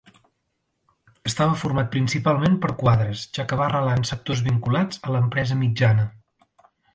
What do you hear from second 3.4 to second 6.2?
que va arrelar en sectors vinculats a l'empresa mitjana.